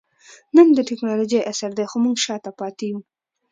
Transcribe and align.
نن 0.55 0.67
د 0.77 0.79
ټکنالوجۍ 0.89 1.39
عصر 1.51 1.71
دئ؛ 1.77 1.85
خو 1.91 1.97
موږ 2.03 2.17
شاته 2.25 2.51
پاته 2.59 2.83
يو. 2.91 2.99